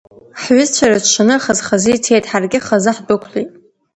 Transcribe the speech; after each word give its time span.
Ҳҩызцәа 0.41 0.85
рыҽшаны, 0.91 1.35
хаз-хазы 1.43 1.89
ицеит, 1.95 2.25
ҳаргьы 2.29 2.59
хазы 2.65 2.91
ҳдәықәлеит. 2.95 3.49